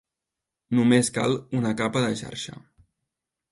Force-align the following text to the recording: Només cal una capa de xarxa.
Només 0.79 1.11
cal 1.17 1.37
una 1.59 1.75
capa 1.83 2.05
de 2.07 2.19
xarxa. 2.25 2.57